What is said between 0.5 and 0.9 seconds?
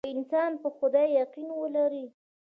په